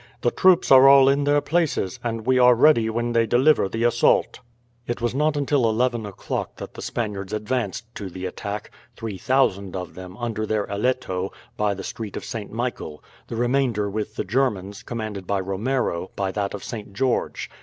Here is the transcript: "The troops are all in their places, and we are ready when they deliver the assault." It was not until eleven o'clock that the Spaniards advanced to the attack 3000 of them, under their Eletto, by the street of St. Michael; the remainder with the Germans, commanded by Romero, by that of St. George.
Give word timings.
"The 0.21 0.31
troops 0.31 0.71
are 0.71 0.87
all 0.89 1.07
in 1.07 1.25
their 1.25 1.41
places, 1.41 1.99
and 2.03 2.25
we 2.25 2.39
are 2.39 2.55
ready 2.55 2.89
when 2.89 3.11
they 3.13 3.27
deliver 3.27 3.69
the 3.69 3.83
assault." 3.83 4.39
It 4.87 4.99
was 4.99 5.13
not 5.13 5.37
until 5.37 5.69
eleven 5.69 6.07
o'clock 6.07 6.55
that 6.55 6.73
the 6.73 6.81
Spaniards 6.81 7.33
advanced 7.33 7.93
to 7.93 8.09
the 8.09 8.25
attack 8.25 8.71
3000 8.95 9.75
of 9.75 9.93
them, 9.93 10.17
under 10.17 10.47
their 10.47 10.65
Eletto, 10.65 11.29
by 11.55 11.75
the 11.75 11.83
street 11.83 12.17
of 12.17 12.25
St. 12.25 12.51
Michael; 12.51 13.03
the 13.27 13.35
remainder 13.35 13.91
with 13.91 14.15
the 14.15 14.23
Germans, 14.25 14.81
commanded 14.81 15.27
by 15.27 15.39
Romero, 15.39 16.09
by 16.15 16.31
that 16.31 16.55
of 16.55 16.63
St. 16.63 16.93
George. 16.93 17.51